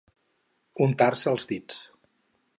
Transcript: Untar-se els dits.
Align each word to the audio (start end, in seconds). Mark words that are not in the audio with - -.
Untar-se 0.85 1.31
els 1.35 1.47
dits. 1.53 1.81